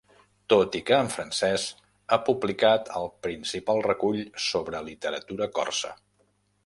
[0.51, 1.65] Tot i que en francès,
[2.09, 5.93] ha publicat el principal recull sobre literatura corsa.